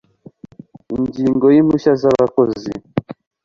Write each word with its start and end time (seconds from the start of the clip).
Ingingo 0.95 1.45
ya 1.51 1.57
Impushya 1.61 1.91
z 1.99 2.03
abakozi 2.11 2.71